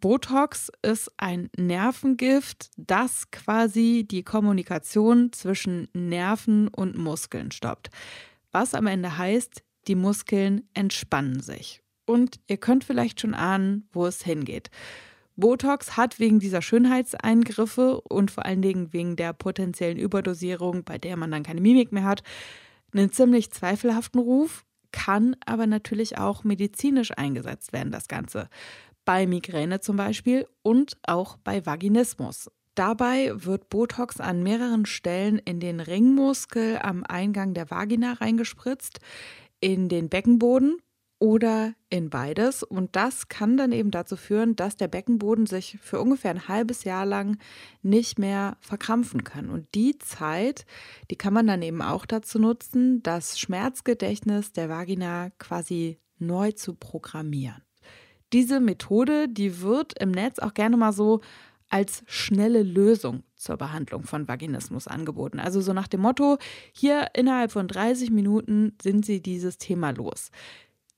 [0.00, 7.90] Botox ist ein Nervengift, das quasi die Kommunikation zwischen Nerven und Muskeln stoppt.
[8.52, 11.82] Was am Ende heißt, die Muskeln entspannen sich.
[12.06, 14.70] Und ihr könnt vielleicht schon ahnen, wo es hingeht.
[15.36, 21.16] Botox hat wegen dieser Schönheitseingriffe und vor allen Dingen wegen der potenziellen Überdosierung, bei der
[21.16, 22.22] man dann keine Mimik mehr hat,
[22.92, 28.48] einen ziemlich zweifelhaften Ruf, kann aber natürlich auch medizinisch eingesetzt werden, das Ganze.
[29.04, 32.48] Bei Migräne zum Beispiel und auch bei Vaginismus.
[32.76, 39.00] Dabei wird Botox an mehreren Stellen in den Ringmuskel am Eingang der Vagina reingespritzt
[39.64, 40.76] in den Beckenboden
[41.18, 42.62] oder in beides.
[42.62, 46.84] Und das kann dann eben dazu führen, dass der Beckenboden sich für ungefähr ein halbes
[46.84, 47.38] Jahr lang
[47.80, 49.48] nicht mehr verkrampfen kann.
[49.48, 50.66] Und die Zeit,
[51.10, 56.74] die kann man dann eben auch dazu nutzen, das Schmerzgedächtnis der Vagina quasi neu zu
[56.74, 57.62] programmieren.
[58.34, 61.22] Diese Methode, die wird im Netz auch gerne mal so
[61.74, 65.40] als schnelle Lösung zur Behandlung von Vaginismus angeboten.
[65.40, 66.38] Also so nach dem Motto,
[66.72, 70.30] hier innerhalb von 30 Minuten sind Sie dieses Thema los.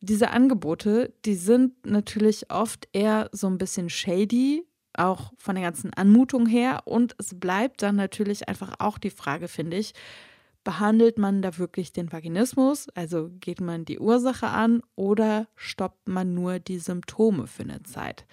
[0.03, 5.95] Diese Angebote, die sind natürlich oft eher so ein bisschen shady, auch von der ganzen
[5.95, 6.83] Anmutung her.
[6.85, 9.95] Und es bleibt dann natürlich einfach auch die Frage, finde ich,
[10.63, 12.91] behandelt man da wirklich den Vaginismus?
[12.91, 18.27] Also geht man die Ursache an oder stoppt man nur die Symptome für eine Zeit?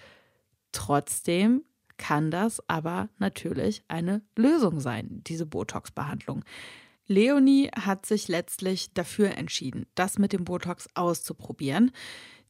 [0.72, 1.62] Trotzdem
[1.96, 6.44] kann das aber natürlich eine Lösung sein, diese Botox-Behandlung.
[7.06, 11.90] Leonie hat sich letztlich dafür entschieden, das mit dem Botox auszuprobieren.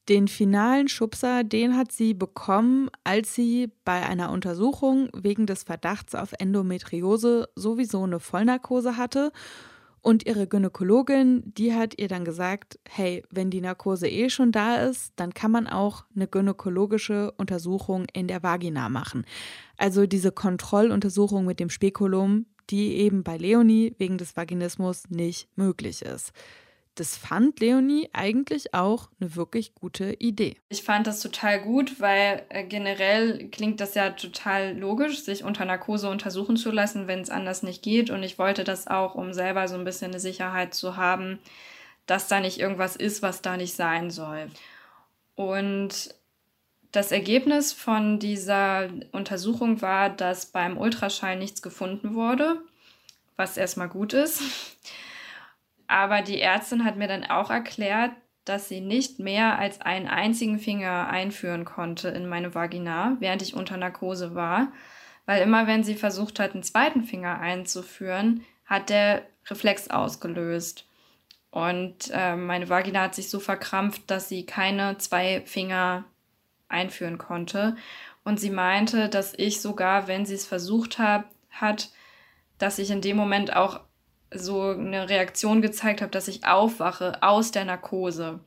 [0.09, 6.15] Den finalen Schubser, den hat sie bekommen, als sie bei einer Untersuchung wegen des Verdachts
[6.15, 9.33] auf Endometriose sowieso eine Vollnarkose hatte
[10.05, 14.77] und ihre Gynäkologin, die hat ihr dann gesagt, hey, wenn die Narkose eh schon da
[14.77, 19.25] ist, dann kann man auch eine gynäkologische Untersuchung in der Vagina machen.
[19.79, 26.03] Also diese Kontrolluntersuchung mit dem Spekulum, die eben bei Leonie wegen des Vaginismus nicht möglich
[26.03, 26.33] ist
[26.95, 30.57] das fand Leonie eigentlich auch eine wirklich gute Idee.
[30.69, 35.65] Ich fand das total gut, weil äh, generell klingt das ja total logisch, sich unter
[35.65, 38.11] Narkose untersuchen zu lassen, wenn es anders nicht geht.
[38.11, 41.41] Und ich wollte das auch, um selber so ein bisschen eine Sicherheit zu haben,
[42.07, 44.51] dass da nicht irgendwas ist, was da nicht sein soll.
[45.35, 46.15] Und
[46.93, 52.61] das Ergebnis von dieser Untersuchung war, dass beim Ultraschall nichts gefunden wurde,
[53.37, 54.41] was erstmal gut ist.
[55.87, 58.13] Aber die Ärztin hat mir dann auch erklärt,
[58.45, 63.55] dass sie nicht mehr als einen einzigen Finger einführen konnte in meine Vagina, während ich
[63.55, 64.73] unter Narkose war.
[65.27, 70.87] Weil immer wenn sie versucht hat, einen zweiten Finger einzuführen, hat der Reflex ausgelöst.
[71.51, 76.05] Und äh, meine Vagina hat sich so verkrampft, dass sie keine zwei Finger
[76.69, 77.77] einführen konnte.
[78.25, 81.91] Und sie meinte, dass ich sogar, wenn sie es versucht hab, hat,
[82.59, 83.81] dass ich in dem Moment auch
[84.35, 88.41] so eine Reaktion gezeigt habe, dass ich aufwache aus der Narkose.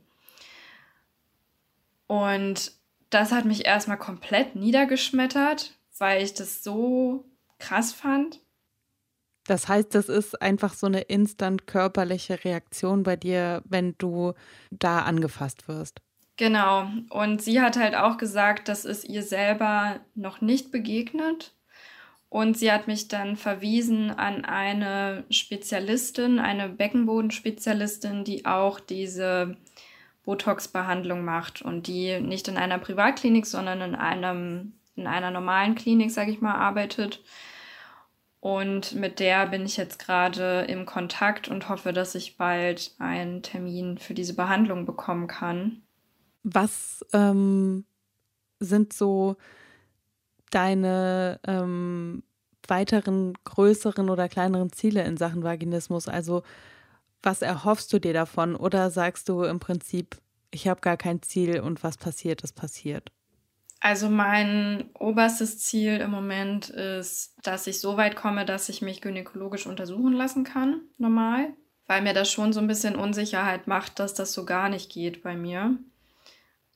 [2.06, 2.72] Und
[3.10, 7.24] das hat mich erstmal komplett niedergeschmettert, weil ich das so
[7.58, 8.40] krass fand.
[9.46, 14.34] Das heißt, das ist einfach so eine instant körperliche Reaktion bei dir, wenn du
[14.70, 16.00] da angefasst wirst.
[16.36, 16.86] Genau.
[17.10, 21.52] Und sie hat halt auch gesagt, dass es ihr selber noch nicht begegnet
[22.30, 29.56] und sie hat mich dann verwiesen an eine Spezialistin, eine Beckenbodenspezialistin, die auch diese
[30.24, 36.10] Botox-Behandlung macht und die nicht in einer Privatklinik, sondern in einem in einer normalen Klinik,
[36.10, 37.22] sage ich mal, arbeitet.
[38.40, 43.42] Und mit der bin ich jetzt gerade im Kontakt und hoffe, dass ich bald einen
[43.42, 45.82] Termin für diese Behandlung bekommen kann.
[46.42, 47.84] Was ähm,
[48.60, 49.36] sind so
[50.50, 52.22] deine ähm,
[52.66, 56.08] weiteren größeren oder kleineren Ziele in Sachen Vaginismus?
[56.08, 56.42] Also
[57.22, 58.54] was erhoffst du dir davon?
[58.54, 60.16] Oder sagst du im Prinzip,
[60.50, 63.10] ich habe gar kein Ziel und was passiert, ist passiert?
[63.80, 69.00] Also mein oberstes Ziel im Moment ist, dass ich so weit komme, dass ich mich
[69.00, 71.52] gynäkologisch untersuchen lassen kann, normal,
[71.86, 75.22] weil mir das schon so ein bisschen Unsicherheit macht, dass das so gar nicht geht
[75.22, 75.76] bei mir.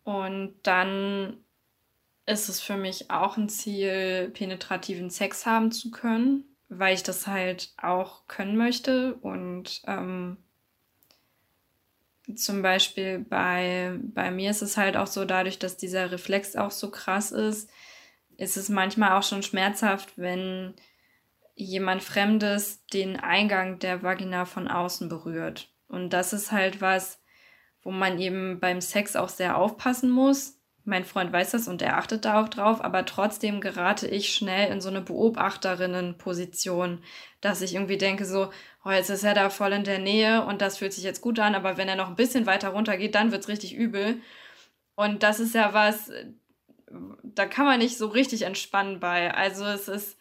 [0.05, 1.42] Und dann
[2.27, 7.27] ist es für mich auch ein Ziel, penetrativen Sex haben zu können, weil ich das
[7.27, 10.39] halt auch können möchte und ähm,
[12.37, 16.71] zum Beispiel bei, bei mir ist es halt auch so, dadurch, dass dieser Reflex auch
[16.71, 17.69] so krass ist,
[18.37, 20.75] ist es manchmal auch schon schmerzhaft, wenn
[21.55, 25.69] jemand Fremdes den Eingang der Vagina von außen berührt.
[25.89, 27.21] Und das ist halt was,
[27.83, 30.59] wo man eben beim Sex auch sehr aufpassen muss.
[30.85, 34.73] Mein Freund weiß das und er achtet da auch drauf, aber trotzdem gerate ich schnell
[34.73, 37.03] in so eine Beobachterinnenposition,
[37.40, 38.51] dass ich irgendwie denke so,
[38.85, 41.38] oh, jetzt ist er da voll in der Nähe und das fühlt sich jetzt gut
[41.38, 44.21] an, aber wenn er noch ein bisschen weiter runter geht, dann wird es richtig übel.
[44.97, 46.11] Und das ist ja was,
[47.23, 49.33] da kann man nicht so richtig entspannen bei.
[49.35, 50.18] Also es ist,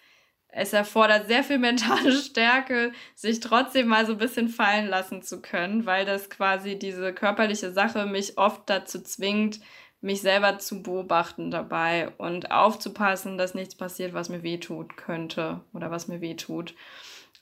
[0.47, 5.41] es erfordert sehr viel mentale Stärke, sich trotzdem mal so ein bisschen fallen lassen zu
[5.41, 9.59] können, weil das quasi diese körperliche Sache mich oft dazu zwingt,
[10.01, 15.91] mich selber zu beobachten dabei und aufzupassen, dass nichts passiert, was mir wehtut könnte oder
[15.91, 16.73] was mir wehtut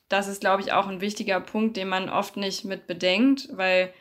[0.10, 3.94] das ist, glaube ich, auch ein wichtiger Punkt, den man oft nicht mit bedenkt, weil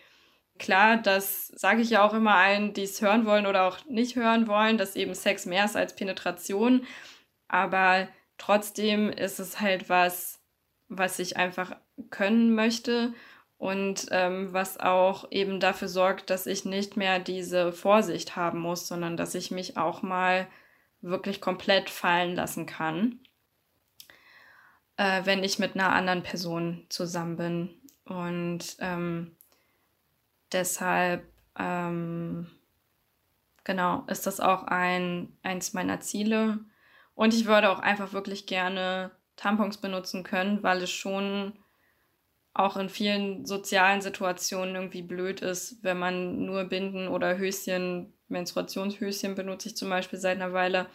[0.59, 4.17] klar, das sage ich ja auch immer allen, die es hören wollen oder auch nicht
[4.17, 6.87] hören wollen, dass eben Sex mehr ist als Penetration.
[7.47, 10.41] Aber trotzdem ist es halt was,
[10.89, 11.77] was ich einfach
[12.11, 13.13] können möchte
[13.59, 18.89] und ähm, was auch eben dafür sorgt, dass ich nicht mehr diese Vorsicht haben muss,
[18.89, 20.47] sondern dass ich mich auch mal
[21.01, 23.21] wirklich komplett fallen lassen kann
[24.99, 27.71] äh, wenn ich mit einer anderen Person zusammen bin.
[28.05, 29.35] Und ähm,
[30.53, 31.25] deshalb,
[31.59, 32.51] ähm,
[33.65, 36.59] genau, ist das auch ein, eins meiner Ziele.
[37.15, 41.57] Und ich würde auch einfach wirklich gerne Tampons benutzen können, weil es schon
[42.55, 49.35] auch in vielen sozialen Situationen irgendwie blöd ist, wenn man nur Binden oder Höschen, Menstruationshöschen
[49.35, 50.87] benutze ich zum Beispiel seit einer Weile,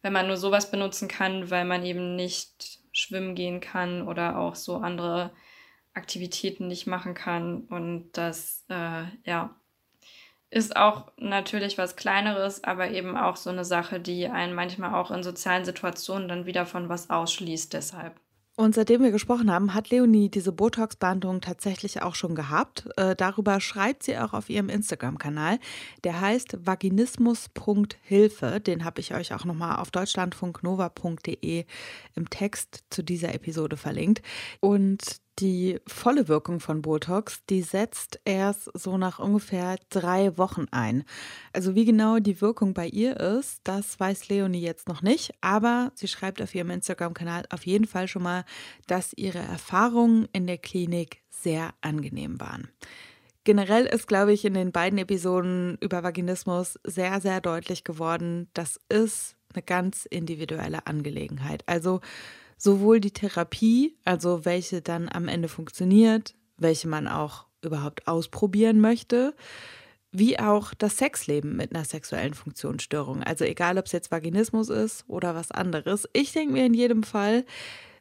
[0.00, 4.54] wenn man nur sowas benutzen kann, weil man eben nicht schwimmen gehen kann oder auch
[4.54, 5.32] so andere
[5.94, 7.62] Aktivitäten nicht machen kann.
[7.62, 9.54] Und das, äh, ja,
[10.50, 15.10] ist auch natürlich was Kleineres, aber eben auch so eine Sache, die einen manchmal auch
[15.10, 18.20] in sozialen Situationen dann wieder von was ausschließt deshalb.
[18.54, 22.86] Und seitdem wir gesprochen haben, hat Leonie diese Botox-Behandlung tatsächlich auch schon gehabt.
[22.98, 25.58] Äh, darüber schreibt sie auch auf ihrem Instagram-Kanal.
[26.04, 28.60] Der heißt vaginismus.hilfe.
[28.60, 31.64] Den habe ich euch auch nochmal auf deutschlandfunknova.de
[32.14, 34.20] im Text zu dieser Episode verlinkt.
[34.60, 41.04] Und die volle Wirkung von Botox, die setzt erst so nach ungefähr drei Wochen ein.
[41.52, 45.92] Also wie genau die Wirkung bei ihr ist, das weiß Leonie jetzt noch nicht, aber
[45.94, 48.44] sie schreibt auf ihrem Instagram-Kanal auf jeden Fall schon mal,
[48.86, 52.68] dass ihre Erfahrungen in der Klinik sehr angenehm waren.
[53.44, 58.78] Generell ist, glaube ich, in den beiden Episoden über Vaginismus sehr, sehr deutlich geworden, das
[58.88, 61.64] ist eine ganz individuelle Angelegenheit.
[61.66, 62.00] Also
[62.62, 69.34] sowohl die Therapie, also welche dann am Ende funktioniert, welche man auch überhaupt ausprobieren möchte,
[70.12, 73.24] wie auch das Sexleben mit einer sexuellen Funktionsstörung.
[73.24, 76.08] Also egal, ob es jetzt Vaginismus ist oder was anderes.
[76.12, 77.44] Ich denke mir in jedem Fall,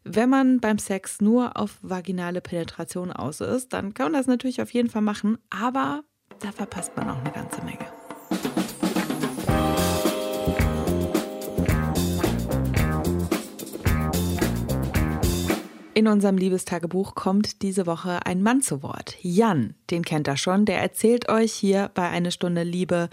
[0.03, 4.61] wenn man beim Sex nur auf vaginale Penetration aus ist, dann kann man das natürlich
[4.61, 6.03] auf jeden Fall machen, aber
[6.39, 8.00] da verpasst man auch eine ganze Menge.
[16.01, 19.17] In unserem Liebestagebuch kommt diese Woche ein Mann zu Wort.
[19.21, 23.07] Jan, den kennt er schon, der erzählt euch hier bei Eine Stunde Liebe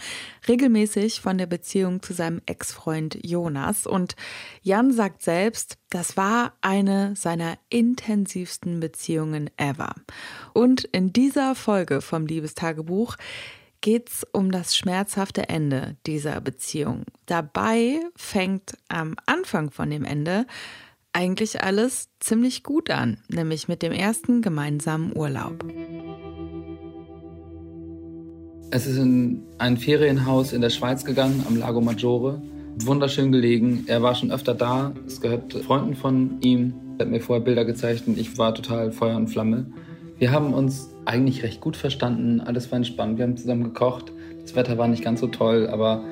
[0.49, 3.87] regelmäßig von der Beziehung zu seinem Ex-Freund Jonas.
[3.87, 4.17] Und
[4.63, 9.95] Jan sagt selbst, das war eine seiner intensivsten Beziehungen ever.
[10.55, 13.17] Und in dieser Folge vom Liebestagebuch
[13.83, 17.05] geht's um das schmerzhafte Ende dieser Beziehung.
[17.27, 20.47] Dabei fängt am Anfang von dem Ende
[21.13, 25.65] eigentlich alles ziemlich gut an, nämlich mit dem ersten gemeinsamen Urlaub.
[28.71, 32.43] Es ist in ein Ferienhaus in der Schweiz gegangen, am Lago Maggiore.
[32.81, 33.85] wunderschön gelegen.
[33.89, 34.93] Er war schon öfter da.
[35.07, 36.75] Es gehört Freunden von ihm.
[36.99, 39.67] Er hat mir vorher Bilder gezeigt und ich war total Feuer und Flamme.
[40.19, 42.41] Wir haben uns eigentlich recht gut verstanden.
[42.41, 43.19] Alles war entspannt.
[43.19, 44.13] Wir haben zusammen gekocht.
[44.43, 46.05] Das Wetter war nicht ganz so toll, aber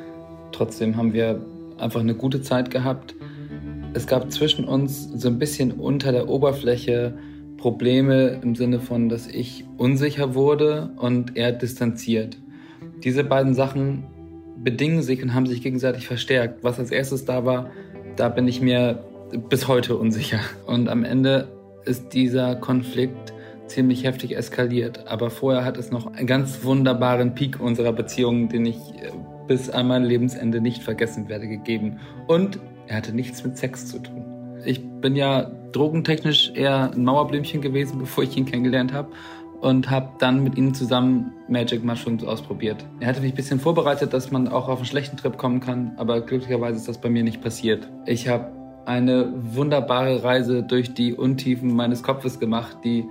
[0.53, 1.45] trotzdem haben wir
[1.79, 3.15] einfach eine gute Zeit gehabt.
[3.97, 7.15] Es gab zwischen uns so ein bisschen unter der Oberfläche
[7.57, 12.37] Probleme im Sinne von, dass ich unsicher wurde und er distanziert.
[13.03, 14.05] Diese beiden Sachen
[14.63, 16.63] bedingen sich und haben sich gegenseitig verstärkt.
[16.63, 17.71] Was als erstes da war,
[18.17, 19.03] da bin ich mir
[19.49, 20.41] bis heute unsicher.
[20.67, 21.49] Und am Ende
[21.87, 23.33] ist dieser Konflikt
[23.67, 25.07] ziemlich heftig eskaliert.
[25.09, 29.11] Aber vorher hat es noch einen ganz wunderbaren Peak unserer Beziehung, den ich äh,
[29.47, 31.99] bis an mein Lebensende nicht vergessen werde, gegeben.
[32.27, 34.25] Und er hatte nichts mit Sex zu tun.
[34.65, 39.11] Ich bin ja drogentechnisch eher ein Mauerblümchen gewesen, bevor ich ihn kennengelernt habe
[39.61, 42.85] und habe dann mit ihnen zusammen Magic Mushrooms ausprobiert.
[43.01, 45.93] Er hatte mich ein bisschen vorbereitet, dass man auch auf einen schlechten Trip kommen kann,
[45.97, 47.89] aber glücklicherweise ist das bei mir nicht passiert.
[48.07, 48.53] Ich habe
[48.85, 53.07] eine wunderbare Reise durch die Untiefen meines Kopfes gemacht, die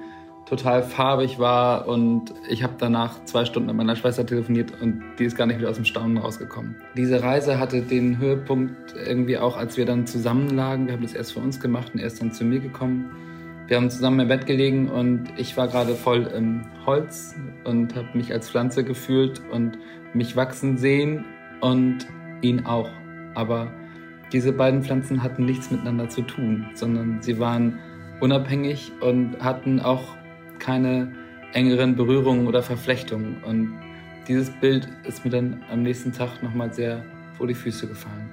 [0.45, 5.25] total farbig war und ich habe danach zwei Stunden mit meiner Schwester telefoniert und die
[5.25, 6.75] ist gar nicht wieder aus dem Staunen rausgekommen.
[6.95, 10.85] Diese Reise hatte den Höhepunkt irgendwie auch, als wir dann zusammenlagen.
[10.85, 13.11] Wir haben das erst für uns gemacht und er ist dann zu mir gekommen.
[13.67, 17.33] Wir haben zusammen im Bett gelegen und ich war gerade voll im Holz
[17.63, 19.79] und habe mich als Pflanze gefühlt und
[20.13, 21.25] mich wachsen sehen
[21.61, 22.05] und
[22.41, 22.89] ihn auch.
[23.33, 23.71] Aber
[24.31, 27.79] diese beiden Pflanzen hatten nichts miteinander zu tun, sondern sie waren
[28.19, 30.15] unabhängig und hatten auch
[30.65, 31.11] keine
[31.53, 33.37] engeren Berührungen oder Verflechtungen.
[33.43, 33.79] Und
[34.27, 37.03] dieses Bild ist mir dann am nächsten Tag nochmal sehr
[37.37, 38.29] vor die Füße gefallen.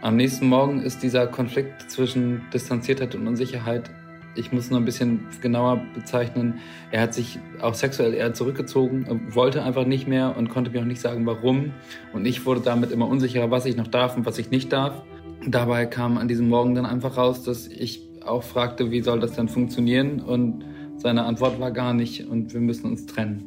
[0.00, 3.90] Am nächsten Morgen ist dieser Konflikt zwischen Distanziertheit und Unsicherheit
[4.36, 6.58] ich muss nur ein bisschen genauer bezeichnen.
[6.90, 10.86] Er hat sich auch sexuell eher zurückgezogen, wollte einfach nicht mehr und konnte mir auch
[10.86, 11.72] nicht sagen, warum.
[12.12, 15.02] Und ich wurde damit immer unsicherer, was ich noch darf und was ich nicht darf.
[15.46, 19.32] Dabei kam an diesem Morgen dann einfach raus, dass ich auch fragte, wie soll das
[19.32, 20.20] denn funktionieren?
[20.20, 20.64] Und
[20.96, 23.44] seine Antwort war gar nicht und wir müssen uns trennen.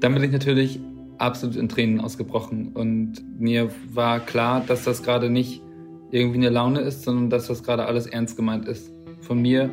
[0.00, 0.80] Dann bin ich natürlich
[1.18, 5.62] absolut in Tränen ausgebrochen und mir war klar, dass das gerade nicht
[6.10, 8.90] irgendwie eine Laune ist, sondern dass das gerade alles ernst gemeint ist.
[9.20, 9.70] Von mir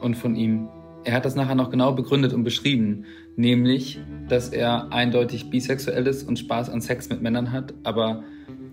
[0.00, 0.68] und von ihm.
[1.04, 6.28] Er hat das nachher noch genau begründet und beschrieben, nämlich, dass er eindeutig bisexuell ist
[6.28, 8.22] und Spaß an Sex mit Männern hat, aber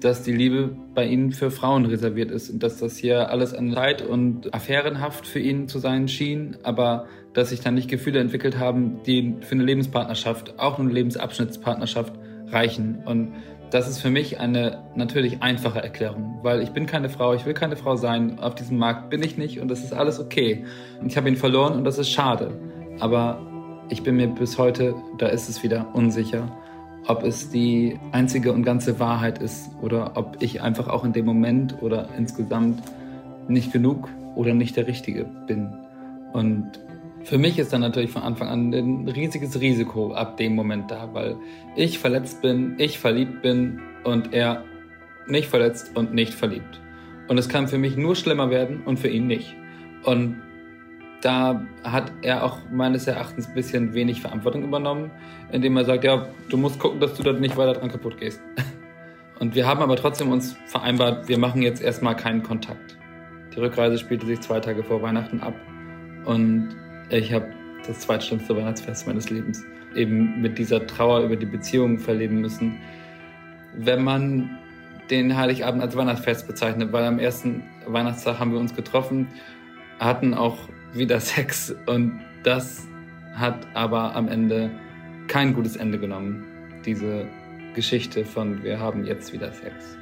[0.02, 3.74] dass die Liebe bei ihnen für Frauen reserviert ist und dass das hier alles an
[3.74, 7.08] Zeit und affärenhaft für ihn zu sein schien, aber
[7.38, 12.12] dass sich dann nicht Gefühle entwickelt haben, die für eine Lebenspartnerschaft, auch eine Lebensabschnittspartnerschaft
[12.48, 13.04] reichen.
[13.06, 13.34] Und
[13.70, 17.54] das ist für mich eine natürlich einfache Erklärung, weil ich bin keine Frau, ich will
[17.54, 20.66] keine Frau sein, auf diesem Markt bin ich nicht und das ist alles okay.
[21.00, 22.60] Und ich habe ihn verloren und das ist schade.
[23.00, 23.40] Aber
[23.90, 26.52] ich bin mir bis heute, da ist es wieder unsicher,
[27.06, 31.28] ob es die einzige und ganze Wahrheit ist oder ob ich einfach auch in dem
[31.28, 32.82] Moment oder insgesamt
[33.48, 35.72] nicht genug oder nicht der Richtige bin.
[36.34, 36.87] Und
[37.28, 41.10] für mich ist dann natürlich von Anfang an ein riesiges Risiko ab dem Moment da,
[41.12, 41.36] weil
[41.76, 44.64] ich verletzt bin, ich verliebt bin und er
[45.28, 46.80] nicht verletzt und nicht verliebt.
[47.28, 49.58] Und es kann für mich nur schlimmer werden und für ihn nicht.
[50.04, 50.42] Und
[51.20, 55.12] da hat er auch meines Erachtens ein bisschen wenig Verantwortung übernommen,
[55.52, 58.42] indem er sagt, ja, du musst gucken, dass du dort nicht weiter dran kaputt gehst.
[59.40, 62.98] Und wir haben aber trotzdem uns vereinbart, wir machen jetzt erstmal keinen Kontakt.
[63.54, 65.56] Die Rückreise spielte sich zwei Tage vor Weihnachten ab.
[66.26, 66.70] Und
[67.10, 67.48] ich habe
[67.86, 69.64] das zweitschlimmste Weihnachtsfest meines Lebens
[69.96, 72.78] eben mit dieser Trauer über die Beziehung verleben müssen.
[73.76, 74.58] Wenn man
[75.10, 79.28] den Heiligabend als Weihnachtsfest bezeichnet, weil am ersten Weihnachtstag haben wir uns getroffen,
[80.00, 80.58] hatten auch
[80.94, 82.86] wieder Sex und das
[83.36, 84.72] hat aber am Ende
[85.28, 86.44] kein gutes Ende genommen.
[86.86, 87.28] Diese
[87.74, 89.98] Geschichte von wir haben jetzt wieder Sex.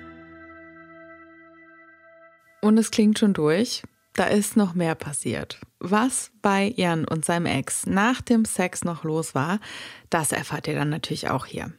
[2.61, 3.83] Und es klingt schon durch.
[4.15, 5.59] Da ist noch mehr passiert.
[5.79, 9.59] Was bei Jan und seinem Ex nach dem Sex noch los war,
[10.09, 11.73] das erfahrt ihr dann natürlich auch hier.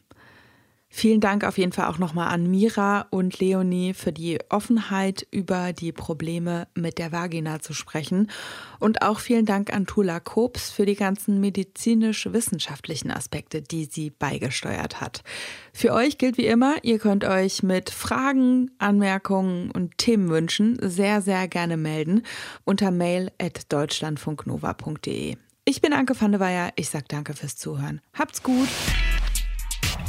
[0.88, 5.72] Vielen Dank auf jeden Fall auch nochmal an Mira und Leonie für die Offenheit, über
[5.72, 8.30] die Probleme mit der Vagina zu sprechen.
[8.78, 15.00] Und auch vielen Dank an Tula Kobs für die ganzen medizinisch-wissenschaftlichen Aspekte, die sie beigesteuert
[15.00, 15.22] hat.
[15.72, 21.48] Für euch gilt wie immer, ihr könnt euch mit Fragen, Anmerkungen und Themenwünschen sehr, sehr
[21.48, 22.22] gerne melden
[22.64, 25.36] unter mail at deutschlandfunknova.de.
[25.64, 26.72] Ich bin Anke van der Weyer.
[26.76, 28.00] Ich sage danke fürs Zuhören.
[28.14, 28.68] Habt's gut.